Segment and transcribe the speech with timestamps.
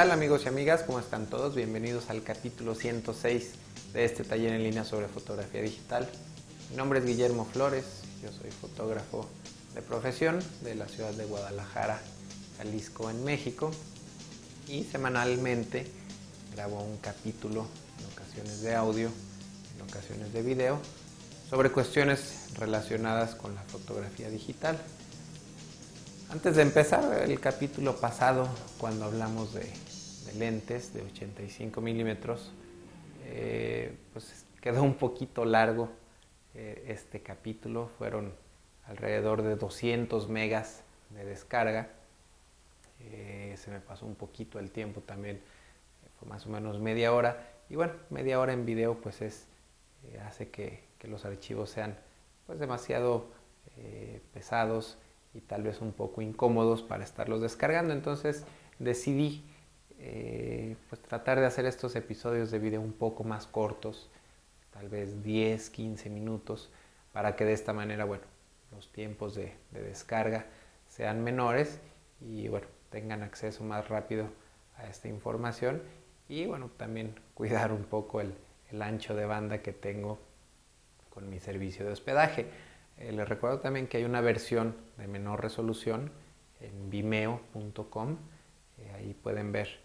[0.00, 0.82] ¿Qué tal amigos y amigas?
[0.82, 1.54] ¿Cómo están todos?
[1.54, 3.50] Bienvenidos al capítulo 106
[3.92, 6.08] de este taller en línea sobre fotografía digital.
[6.70, 7.84] Mi nombre es Guillermo Flores,
[8.22, 9.28] yo soy fotógrafo
[9.74, 12.00] de profesión de la ciudad de Guadalajara,
[12.56, 13.72] Jalisco, en México.
[14.68, 15.86] Y semanalmente
[16.54, 17.66] grabo un capítulo,
[17.98, 19.10] en ocasiones de audio,
[19.76, 20.78] en ocasiones de video,
[21.50, 24.78] sobre cuestiones relacionadas con la fotografía digital.
[26.30, 29.68] Antes de empezar el capítulo pasado, cuando hablamos de,
[30.38, 32.52] lentes de 85 milímetros,
[33.26, 35.88] eh, pues quedó un poquito largo
[36.54, 37.90] eh, este capítulo.
[37.98, 38.32] Fueron
[38.86, 41.88] alrededor de 200 megas de descarga.
[43.00, 45.40] Eh, se me pasó un poquito el tiempo también,
[46.18, 47.48] fue más o menos media hora.
[47.68, 49.46] Y bueno, media hora en video pues es,
[50.26, 51.96] hace que, que, los archivos sean
[52.46, 53.28] pues demasiado
[54.34, 54.98] pesados
[55.32, 57.94] y tal vez un poco incómodos para estarlos descargando.
[57.94, 58.44] Entonces
[58.78, 59.44] decidí
[60.00, 64.10] eh, pues tratar de hacer estos episodios de video un poco más cortos,
[64.72, 66.70] tal vez 10, 15 minutos,
[67.12, 68.24] para que de esta manera, bueno,
[68.72, 70.46] los tiempos de, descarga
[70.88, 71.80] sean menores
[72.20, 74.26] y bueno, tengan acceso más rápido
[74.76, 75.82] a esta información
[76.28, 80.18] y bueno, también cuidar un poco el ancho de banda que tengo
[81.10, 82.46] con mi servicio de hospedaje.
[82.96, 86.10] Eh, les recuerdo también que hay una versión de menor resolución
[86.60, 88.16] en vimeo.com.
[88.78, 89.80] Eh, ahí pueden ver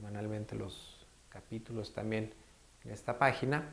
[0.00, 2.32] semanalmente los capítulos también
[2.84, 3.68] en esta página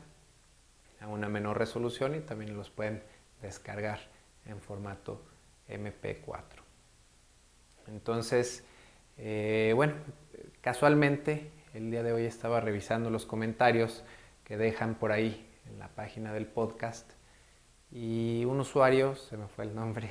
[1.00, 3.02] a una menor resolución y también los pueden
[3.40, 4.00] descargar
[4.44, 5.22] en formato
[5.70, 6.42] MP4.
[7.86, 8.62] Entonces,
[9.16, 9.94] eh, bueno,
[10.60, 14.04] casualmente el día de hoy estaba revisando los comentarios
[14.44, 17.10] que dejan por ahí en la página del podcast
[17.90, 20.10] y un usuario, se me fue el nombre,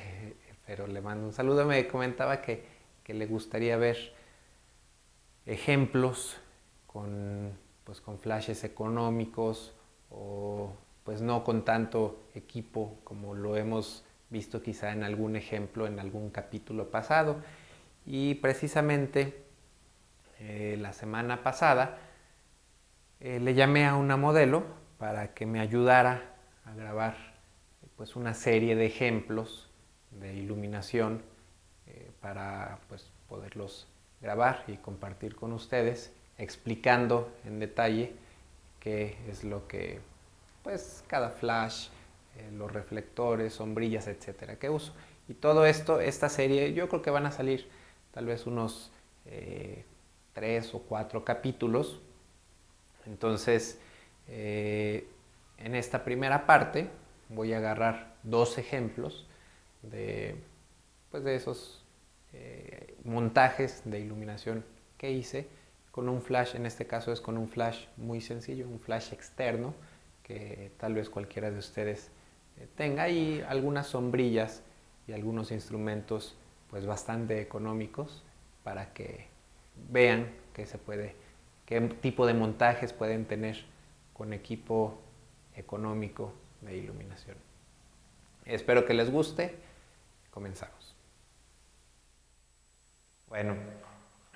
[0.66, 2.64] pero le mando un saludo, me comentaba que,
[3.04, 4.17] que le gustaría ver
[5.48, 6.36] ejemplos
[6.86, 7.52] con,
[7.84, 9.74] pues, con flashes económicos
[10.10, 10.72] o
[11.04, 16.30] pues no con tanto equipo como lo hemos visto quizá en algún ejemplo en algún
[16.30, 17.36] capítulo pasado.
[18.04, 19.42] Y precisamente
[20.38, 21.98] eh, la semana pasada
[23.20, 24.64] eh, le llamé a una modelo
[24.98, 26.34] para que me ayudara
[26.66, 27.16] a grabar
[27.96, 29.70] pues una serie de ejemplos
[30.10, 31.22] de iluminación
[31.86, 33.88] eh, para pues, poderlos
[34.20, 38.12] grabar y compartir con ustedes explicando en detalle
[38.80, 40.00] qué es lo que
[40.62, 41.88] pues cada flash,
[42.36, 44.92] eh, los reflectores, sombrillas, etcétera que uso.
[45.28, 47.68] Y todo esto, esta serie, yo creo que van a salir
[48.12, 48.90] tal vez unos
[49.26, 49.84] eh,
[50.32, 52.00] tres o cuatro capítulos.
[53.06, 53.80] Entonces,
[54.26, 56.90] en esta primera parte
[57.28, 59.26] voy a agarrar dos ejemplos
[59.82, 60.36] de,
[61.10, 61.82] pues de esos
[62.32, 64.64] eh, montajes de iluminación
[64.96, 65.48] que hice
[65.90, 69.74] con un flash, en este caso es con un flash muy sencillo, un flash externo
[70.22, 72.10] que tal vez cualquiera de ustedes
[72.58, 74.62] eh, tenga y algunas sombrillas
[75.06, 76.36] y algunos instrumentos
[76.70, 78.22] pues bastante económicos
[78.62, 79.26] para que
[79.90, 81.16] vean que se puede,
[81.66, 83.64] qué tipo de montajes pueden tener
[84.12, 84.98] con equipo
[85.56, 87.36] económico de iluminación.
[88.44, 89.54] Espero que les guste.
[90.30, 90.97] Comenzamos.
[93.28, 93.56] Bueno,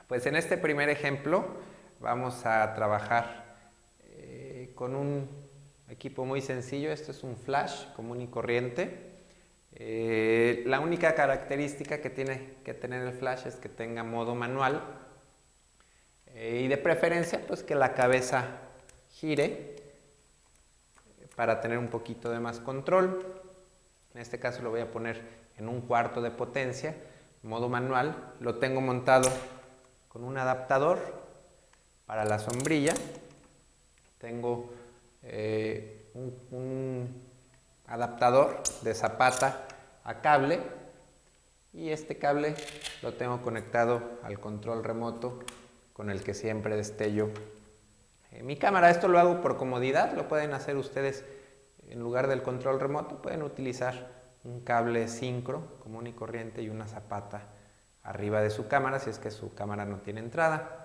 [0.07, 1.47] pues en este primer ejemplo
[1.99, 3.57] vamos a trabajar
[4.05, 5.31] eh, con un
[5.89, 6.93] equipo muy sencillo.
[6.93, 9.13] Esto es un flash común y corriente.
[9.73, 14.83] Eh, la única característica que tiene que tener el flash es que tenga modo manual
[16.35, 18.59] eh, y de preferencia pues que la cabeza
[19.09, 19.77] gire
[21.35, 23.41] para tener un poquito de más control.
[24.15, 25.23] En este caso lo voy a poner
[25.57, 26.95] en un cuarto de potencia,
[27.43, 28.35] modo manual.
[28.41, 29.29] Lo tengo montado
[30.09, 30.99] con un adaptador
[32.07, 32.95] para la sombrilla.
[34.19, 34.71] Tengo
[35.23, 37.23] eh, un,
[37.87, 39.67] adaptador de zapata
[40.05, 40.61] a cable
[41.73, 42.55] y este cable
[43.03, 45.41] lo tengo conectado al control remoto
[45.93, 47.31] con el que siempre destello
[48.31, 48.91] eh, mi cámara.
[48.91, 51.25] Esto lo hago por comodidad, lo pueden hacer ustedes
[51.89, 56.87] en lugar del control remoto, pueden utilizar un cable sincro común y corriente y una
[56.87, 57.43] zapata
[58.03, 60.79] arriba de su cámara si es que su cámara no tiene entrada.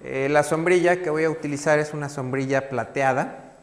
[0.00, 3.56] Eh, la sombrilla que voy a utilizar es una sombrilla plateada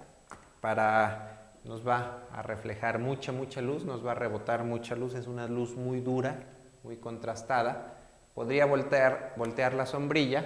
[0.60, 5.28] para nos va a reflejar mucha mucha luz, nos va a rebotar mucha luz, es
[5.28, 6.36] una luz muy dura,
[6.84, 7.94] muy contrastada.
[8.34, 10.46] Podría voltear, voltear la sombrilla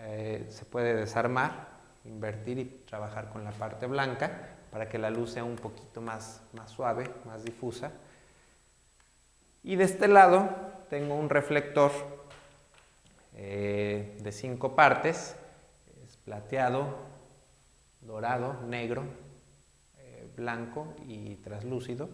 [0.00, 1.68] eh, se puede desarmar,
[2.04, 6.42] invertir y trabajar con la parte blanca para que la luz sea un poquito más,
[6.52, 7.92] más suave, más difusa.
[9.62, 10.48] Y de este lado
[10.88, 11.90] tengo un reflector
[13.34, 15.36] eh, de cinco partes,
[16.04, 16.96] es plateado,
[18.00, 19.04] dorado, negro,
[19.98, 22.08] eh, blanco y traslúcido.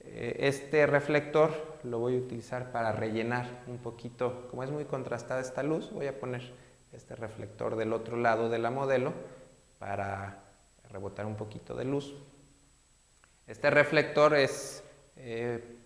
[0.00, 5.40] Eh, este reflector lo voy a utilizar para rellenar un poquito, como es muy contrastada
[5.40, 6.52] esta luz, voy a poner
[6.92, 9.12] este reflector del otro lado de la modelo
[9.78, 10.49] para
[10.90, 12.14] rebotar un poquito de luz.
[13.46, 14.84] Este reflector es,
[15.16, 15.76] eh,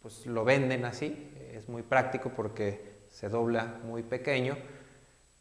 [0.00, 4.56] pues lo venden así, es muy práctico porque se dobla muy pequeño,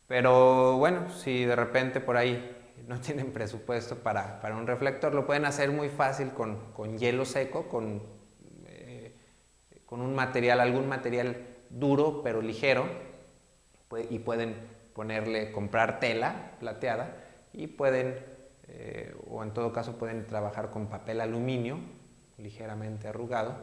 [0.07, 2.57] pero bueno, si de repente por ahí
[2.88, 8.01] no tienen presupuesto para, un reflector, lo pueden hacer muy fácil con, hielo seco, con,
[8.65, 9.15] eh,
[9.86, 13.12] con un material, algún material duro pero ligero,
[14.09, 14.56] y pueden
[14.94, 17.15] ponerle, comprar tela plateada
[17.54, 18.24] y pueden,
[18.71, 21.79] eh, o en todo caso pueden trabajar con papel aluminio
[22.38, 23.56] ligeramente arrugado.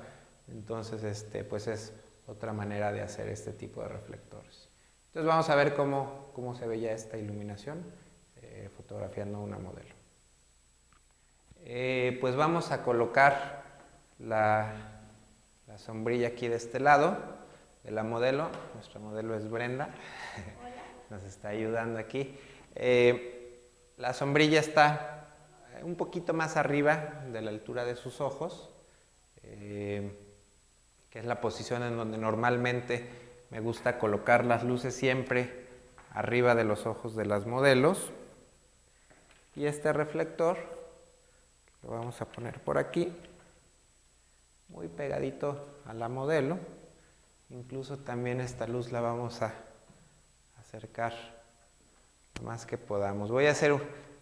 [0.49, 1.95] Entonces, este, pues es
[2.27, 4.69] otra manera de hacer este tipo de reflectores.
[5.07, 7.83] Entonces vamos a ver cómo, cómo se veía esta iluminación
[8.43, 9.95] eh, fotografiando una modelo.
[11.65, 13.65] Eh, pues vamos a colocar
[14.19, 15.01] la,
[15.67, 17.17] la sombrilla aquí de este lado
[17.83, 18.51] de la modelo.
[18.75, 19.89] Nuestra modelo es Brenda.
[21.11, 22.37] nos está ayudando aquí.
[22.75, 23.38] Eh,
[23.99, 25.27] la sombrilla está
[25.83, 28.71] un poquito más arriba de la altura de sus ojos,
[29.43, 30.17] eh,
[31.11, 33.09] que es la posición en donde normalmente
[33.51, 35.67] me gusta colocar las luces siempre
[36.13, 38.13] arriba de los ojos de las modelos.
[39.57, 40.59] Y este reflector
[41.83, 43.13] lo vamos a poner por aquí,
[44.69, 46.59] muy pegadito a la modelo.
[47.51, 49.55] Incluso también esta luz la vamos a
[50.61, 51.38] acercar
[52.43, 53.31] más que podamos.
[53.31, 53.77] Voy a hacer,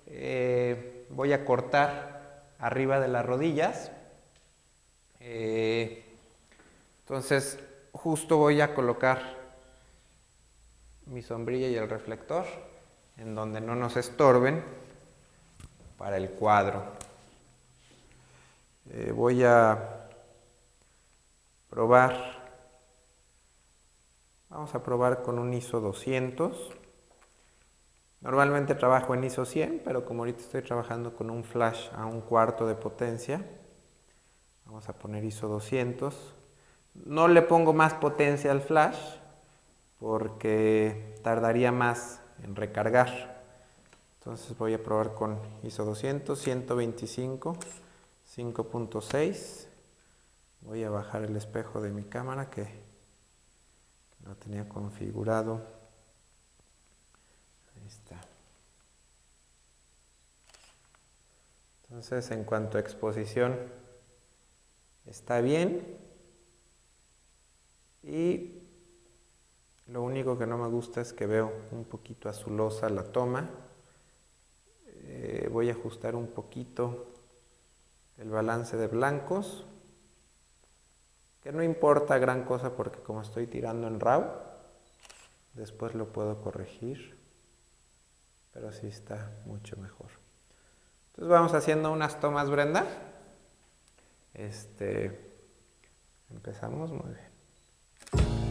[0.06, 3.90] eh, voy a cortar arriba de las rodillas.
[5.20, 6.04] Eh,
[7.00, 7.58] entonces,
[7.92, 9.36] justo voy a colocar
[11.06, 12.44] mi sombrilla y el reflector
[13.16, 14.62] en donde no nos estorben
[15.96, 16.84] para el cuadro.
[18.90, 20.08] Eh, voy a
[21.70, 22.36] probar
[24.56, 26.70] Vamos a probar con un ISO 200.
[28.20, 32.22] Normalmente trabajo en ISO 100, pero como ahorita estoy trabajando con un flash a un
[32.22, 33.44] cuarto de potencia,
[34.64, 36.34] vamos a poner ISO 200.
[36.94, 38.98] No le pongo más potencia al flash
[39.98, 43.42] porque tardaría más en recargar.
[44.18, 47.56] Entonces voy a probar con ISO 200, 125,
[48.36, 49.68] 5.6.
[50.62, 52.66] Voy a bajar el espejo de mi cámara que
[54.24, 55.75] lo tenía configurado.
[57.86, 58.20] Ahí está.
[61.84, 63.56] Entonces, en cuanto a exposición,
[65.06, 65.96] está bien.
[68.02, 68.60] Y
[69.86, 73.48] lo único que no me gusta es que veo un poquito azulosa la toma.
[74.88, 77.14] Eh, voy a ajustar un poquito
[78.18, 79.64] el balance de blancos
[81.40, 84.24] que no importa gran cosa porque como estoy tirando en RAW,
[85.54, 87.16] después lo puedo corregir,
[88.56, 90.08] pero sí está mucho mejor.
[91.08, 92.86] Entonces vamos haciendo unas tomas, Brenda.
[94.32, 95.30] Este,
[96.30, 98.45] empezamos muy bien.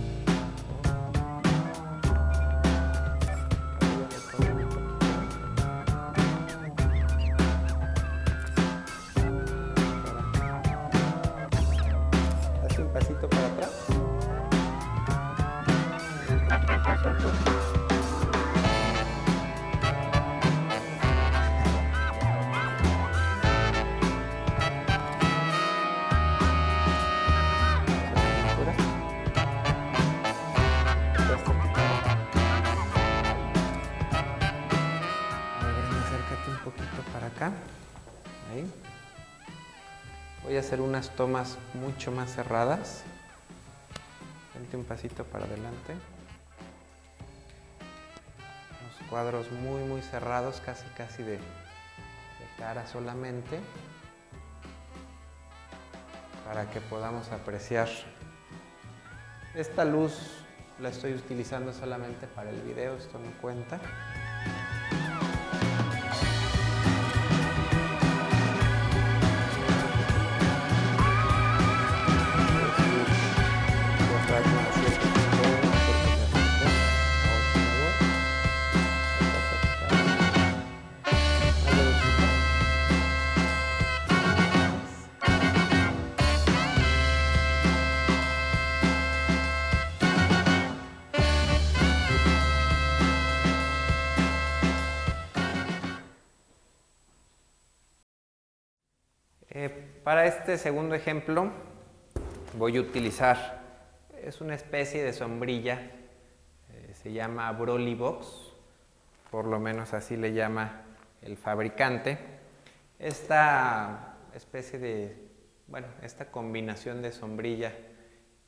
[40.65, 43.03] Hacer unas tomas mucho más cerradas.
[44.55, 45.93] Vente un pasito para adelante.
[48.81, 51.39] Unos cuadros muy, muy cerrados, casi, casi de, de
[52.57, 53.59] cara solamente.
[56.47, 57.87] Para que podamos apreciar.
[59.53, 60.17] Esta luz
[60.79, 63.79] la estoy utilizando solamente para el video, esto no cuenta.
[100.05, 101.49] Para este segundo ejemplo
[102.59, 103.63] voy a utilizar,
[104.21, 105.81] es una especie de sombrilla,
[106.69, 108.53] eh, se llama Broly Box,
[109.31, 110.83] por lo menos así le llama
[111.23, 112.19] el fabricante.
[112.99, 115.17] Esta especie de,
[115.65, 117.73] bueno, esta combinación de sombrilla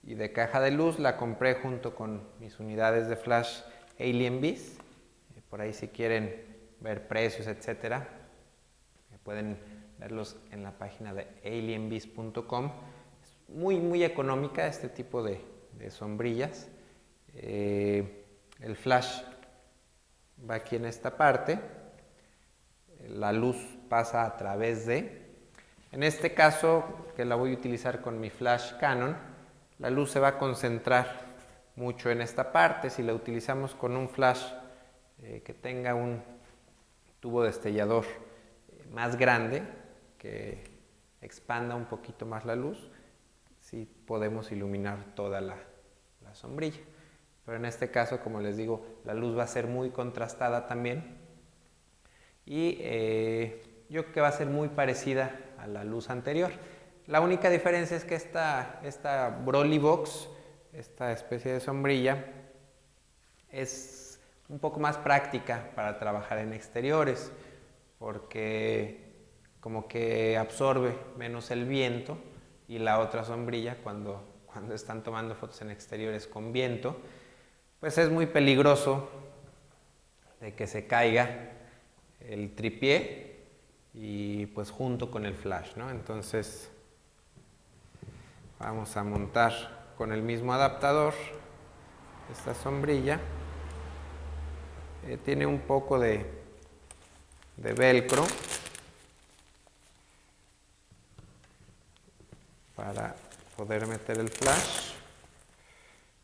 [0.04, 3.62] y de caja de luz la compré junto con mis unidades de flash
[4.00, 4.78] Alien Bees.
[5.36, 6.36] Eh, por ahí si quieren
[6.82, 8.08] ver precios, etcétera,
[9.24, 12.72] pueden verlos en la página de alienbees.com.
[13.22, 15.42] Es muy, muy económica este tipo de,
[15.90, 16.68] sombrillas.
[17.36, 18.26] Eh,
[18.62, 19.22] el flash
[20.50, 21.60] va aquí en esta parte,
[23.08, 23.58] la luz
[23.90, 25.26] pasa a través de.
[25.92, 26.84] En este caso,
[27.16, 29.16] que la voy a utilizar con mi flash Canon,
[29.80, 31.28] la luz se va a concentrar
[31.76, 32.90] mucho en esta parte.
[32.90, 34.44] Si la utilizamos con un flash
[35.24, 36.22] eh, que tenga un
[37.20, 39.64] tubo destellador eh, más grande,
[40.18, 40.64] que
[41.22, 42.90] expanda un poquito más la luz,
[43.60, 45.58] sí podemos iluminar toda la,
[46.34, 46.80] sombrilla.
[47.46, 51.18] Pero en este caso, como les digo, la luz va a ser muy contrastada también.
[52.46, 56.52] Y eh, yo creo que va a ser muy parecida a la luz anterior.
[57.08, 60.28] La única diferencia es que esta, esta Broly Box,
[60.74, 62.26] esta especie de sombrilla,
[63.50, 64.20] es
[64.50, 67.32] un poco más práctica para trabajar en exteriores,
[67.98, 69.07] porque
[69.60, 72.18] como que absorbe menos el viento
[72.68, 76.98] y la otra sombrilla cuando, cuando están tomando fotos en exteriores con viento,
[77.80, 79.10] pues es muy peligroso
[80.42, 81.52] de que se caiga
[82.20, 83.38] el tripié
[83.94, 85.90] y pues junto con el flash, ¿no?
[85.90, 86.72] Entonces
[88.60, 91.14] vamos a montar con el mismo adaptador
[92.32, 93.20] esta sombrilla.
[95.08, 96.26] Eh, tiene un poco de,
[97.56, 98.26] de velcro
[102.78, 103.16] para
[103.58, 104.92] poder meter el flash.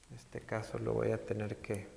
[0.09, 1.87] En este caso lo voy a tener que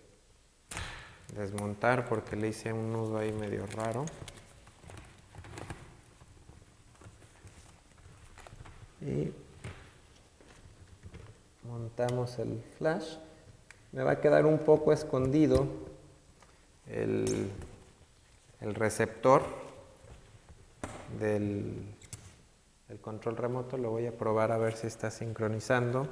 [1.36, 4.06] desmontar porque le hice un nudo ahí medio raro.
[9.02, 9.30] Y
[11.64, 13.18] montamos el flash.
[13.92, 15.68] Me va a quedar un poco escondido
[16.86, 17.50] el,
[18.62, 19.42] el receptor
[21.20, 21.95] del
[22.88, 26.08] el control remoto lo voy a probar a ver si está sincronizando.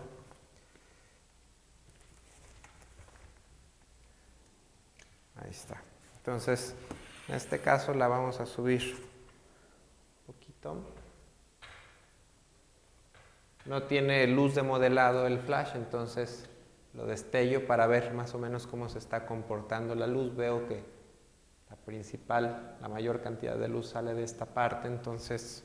[5.37, 5.83] Ahí está.
[6.19, 6.75] Entonces,
[7.28, 8.97] en este caso la vamos a subir
[10.26, 10.76] un poquito.
[13.66, 16.49] No tiene luz de modelado el flash, entonces
[16.93, 20.35] lo destello para ver más o menos cómo se está comportando la luz.
[20.35, 20.83] Veo que
[21.71, 25.64] la principal, la mayor cantidad de luz sale de esta parte, entonces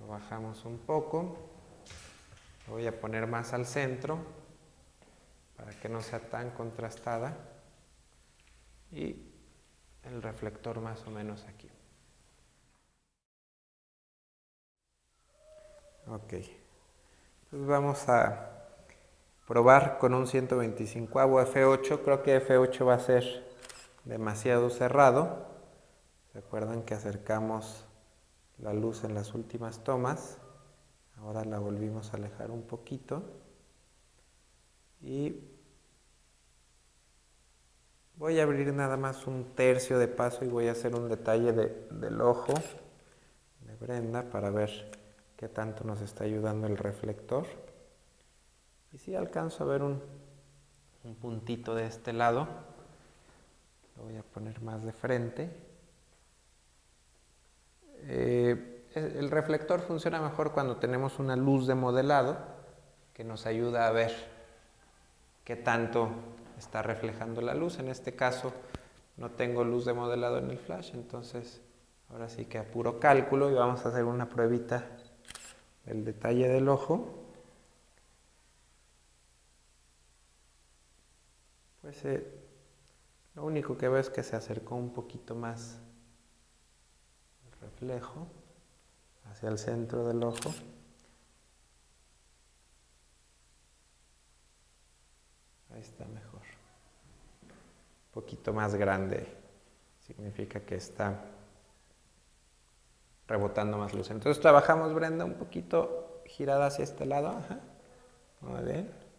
[0.00, 1.36] lo bajamos un poco.
[2.66, 4.18] Lo voy a poner más al centro
[5.56, 7.36] para que no sea tan contrastada.
[8.90, 9.30] Y
[10.04, 11.70] el reflector más o menos aquí.
[16.08, 16.32] Ok.
[16.32, 18.50] Entonces vamos a
[19.46, 22.00] probar con un 125 F8.
[22.02, 23.46] Creo que F8 va a ser
[24.04, 25.46] demasiado cerrado.
[26.32, 27.84] ¿Se acuerdan que acercamos
[28.62, 30.38] la luz en las últimas tomas.
[31.18, 33.22] Ahora la volvimos a alejar un poquito.
[35.02, 35.34] Y
[38.16, 41.52] voy a abrir nada más un tercio de paso y voy a hacer un detalle
[41.52, 42.54] del ojo
[43.66, 44.70] de Brenda para ver
[45.36, 47.46] qué tanto nos está ayudando el reflector.
[48.92, 50.02] Y si alcanzo a ver un,
[51.04, 52.46] un puntito de este lado,
[53.96, 55.70] lo voy a poner más de frente.
[58.02, 62.38] Eh, el reflector funciona mejor cuando tenemos una luz de modelado
[63.14, 64.12] que nos ayuda a ver
[65.44, 66.08] qué tanto
[66.58, 67.78] está reflejando la luz.
[67.78, 68.52] En este caso
[69.16, 71.60] no tengo luz de modelado en el flash, entonces
[72.10, 74.84] ahora sí que a puro cálculo y vamos a hacer una pruebita
[75.84, 77.16] del detalle del ojo.
[81.82, 82.26] Pues eh,
[83.34, 85.78] lo único que veo es que se acercó un poquito más
[87.60, 88.26] reflejo
[89.30, 90.52] hacia el centro del ojo.
[95.72, 96.40] Ahí está mejor.
[97.42, 99.26] Un poquito más grande
[100.00, 101.24] significa que está
[103.28, 104.10] rebotando más luz.
[104.10, 107.40] Entonces trabajamos, Brenda, un poquito girada hacia este lado.
[108.40, 109.09] Muy bien.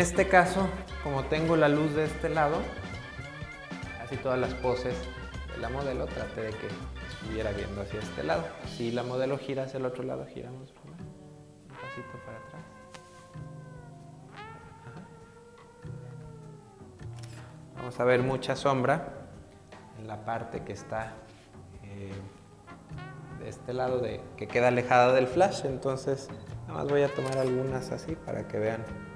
[0.00, 0.66] Este caso,
[1.04, 2.56] como tengo la luz de este lado,
[3.98, 4.94] casi todas las poses
[5.52, 6.68] de la modelo traté de que
[7.10, 8.44] estuviera viendo hacia este lado.
[8.66, 10.94] Si la modelo gira hacia el otro lado, giramos un
[11.68, 12.62] pasito para atrás.
[17.76, 19.28] Vamos a ver mucha sombra
[19.98, 21.12] en la parte que está
[21.82, 22.10] eh,
[23.38, 25.66] de este lado de, que queda alejada del flash.
[25.66, 26.30] Entonces,
[26.68, 29.09] nada más voy a tomar algunas así para que vean.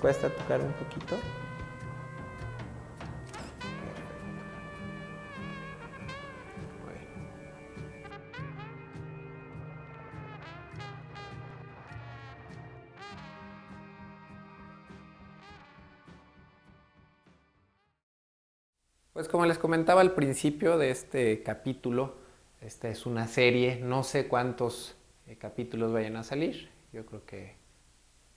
[0.00, 1.14] Recuesta tocar un poquito.
[19.12, 22.16] Pues como les comentaba al principio de este capítulo,
[22.62, 27.59] esta es una serie, no sé cuántos eh, capítulos vayan a salir, yo creo que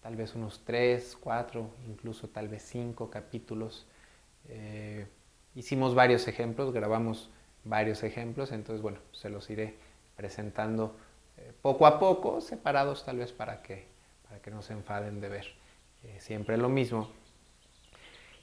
[0.03, 3.87] tal vez unos tres, cuatro, incluso tal vez cinco capítulos.
[4.49, 5.07] Eh,
[5.55, 7.29] hicimos varios ejemplos, grabamos
[7.63, 9.75] varios ejemplos, entonces bueno, se los iré
[10.17, 10.97] presentando
[11.37, 13.85] eh, poco a poco, separados tal vez para que,
[14.27, 15.45] para que no se enfaden de ver
[16.19, 17.09] siempre lo mismo.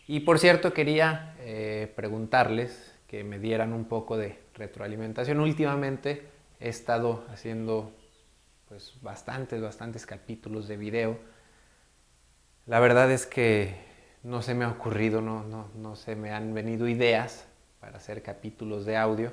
[0.06, 5.38] Y por cierto, quería eh, preguntarles que me dieran un poco de retroalimentación.
[5.40, 6.26] Últimamente
[6.58, 7.92] he estado haciendo
[8.66, 11.18] pues bastantes, bastantes capítulos de video.
[12.70, 13.74] La verdad es que
[14.22, 17.48] no se me ha ocurrido, no, no, no se me han venido ideas
[17.80, 19.32] para hacer capítulos de audio.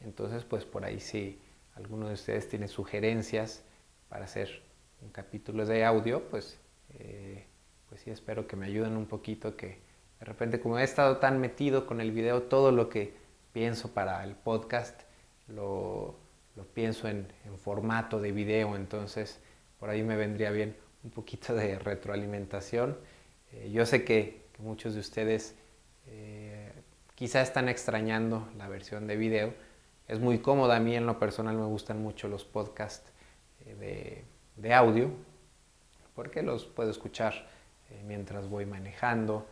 [0.00, 1.38] Entonces, pues por ahí si
[1.74, 3.62] alguno de ustedes tiene sugerencias
[4.08, 4.62] para hacer
[5.02, 6.58] un capítulo de audio, pues,
[6.94, 7.44] eh,
[7.90, 9.82] pues sí espero que me ayuden un poquito, que,
[10.18, 13.12] de repente, como he estado tan metido con el video, todo lo que
[13.52, 15.02] pienso para el podcast
[15.46, 16.16] lo,
[16.72, 19.40] pienso en, formato de video, entonces
[19.78, 20.74] por ahí me vendría bien
[21.08, 22.98] un poquito de retroalimentación.
[23.52, 25.54] Eh, yo sé que, muchos de ustedes
[26.08, 26.72] eh,
[27.14, 29.54] quizá están extrañando la versión de video.
[30.06, 33.10] Es muy cómoda, a mí en lo personal me gustan mucho los podcasts
[33.64, 34.24] eh,
[34.56, 35.10] de, audio,
[36.14, 37.48] porque los puedo escuchar
[38.06, 39.46] mientras voy manejando,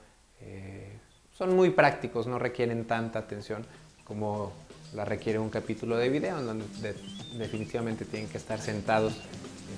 [1.32, 3.64] son muy prácticos, no requieren tanta atención
[4.04, 4.52] como
[4.92, 6.94] la requiere un capítulo de video, en donde
[7.38, 9.22] definitivamente tienen que estar sentados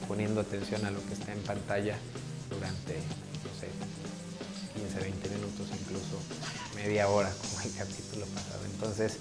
[0.07, 1.97] poniendo atención a lo que está en pantalla
[2.51, 3.69] durante, no sé,
[4.79, 6.21] 15, 20 minutos, incluso
[6.75, 8.67] media hora, como el capítulo pasado.
[8.67, 9.17] Entonces,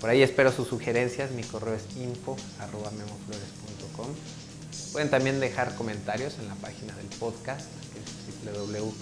[0.00, 1.30] por ahí espero sus sugerencias.
[1.32, 4.06] Mi correo es info.memoflores.com.
[4.92, 8.06] Pueden también dejar comentarios en la página del podcast, que es
[8.56, 8.92] www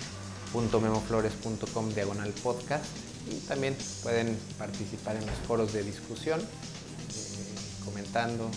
[0.55, 2.85] memoflores.com diagonal podcast
[3.31, 6.45] y también pueden participar en los foros de discusión eh,
[7.85, 8.49] comentando,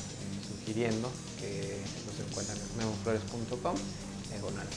[0.48, 1.82] sugiriendo que
[2.24, 2.80] encuentran en
[4.30, 4.68] diagonal.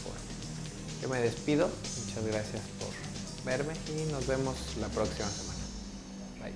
[1.01, 1.69] Yo me despido,
[2.07, 2.89] muchas gracias por
[3.45, 5.61] verme y nos vemos la próxima semana.
[6.41, 6.53] Bye.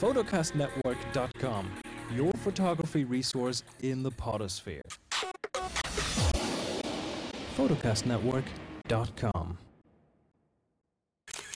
[0.00, 1.66] photocastnetwork.com,
[2.14, 4.82] your photography resource in the potosphere
[7.56, 9.58] photocastnetwork.com.